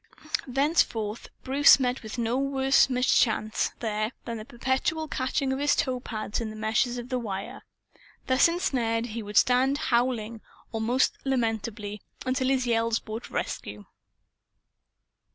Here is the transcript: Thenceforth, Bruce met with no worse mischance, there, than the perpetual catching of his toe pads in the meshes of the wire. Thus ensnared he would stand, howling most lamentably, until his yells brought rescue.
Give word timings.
Thenceforth, 0.47 1.27
Bruce 1.43 1.79
met 1.79 2.01
with 2.01 2.17
no 2.17 2.35
worse 2.35 2.89
mischance, 2.89 3.69
there, 3.81 4.11
than 4.25 4.37
the 4.39 4.45
perpetual 4.45 5.07
catching 5.07 5.53
of 5.53 5.59
his 5.59 5.75
toe 5.75 5.99
pads 5.99 6.41
in 6.41 6.49
the 6.49 6.55
meshes 6.55 6.97
of 6.97 7.09
the 7.09 7.19
wire. 7.19 7.61
Thus 8.25 8.47
ensnared 8.47 9.05
he 9.11 9.21
would 9.21 9.37
stand, 9.37 9.77
howling 9.77 10.41
most 10.73 11.13
lamentably, 11.23 12.01
until 12.25 12.47
his 12.47 12.65
yells 12.65 12.97
brought 12.97 13.29
rescue. 13.29 13.85